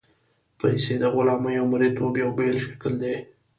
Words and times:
پیسې 0.59 0.93
د 1.01 1.05
غلامۍ 1.13 1.55
او 1.61 1.65
مرییتوب 1.73 2.13
یو 2.23 2.29
بېل 2.37 2.57
شکل 2.65 2.93
دی. 3.03 3.15